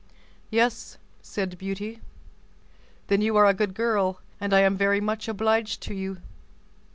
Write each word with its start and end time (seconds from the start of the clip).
"Yes," 0.49 0.97
said 1.21 1.59
Beauty. 1.59 2.01
"Then 3.05 3.21
you 3.21 3.37
are 3.37 3.45
a 3.45 3.53
good 3.53 3.75
girl, 3.75 4.19
and 4.39 4.51
I 4.51 4.61
am 4.61 4.75
very 4.75 4.99
much 4.99 5.27
obliged 5.27 5.79
to 5.83 5.93
you." 5.93 6.17